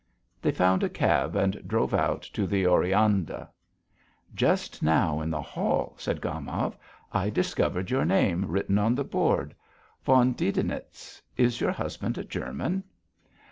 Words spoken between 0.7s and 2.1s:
a cab and drove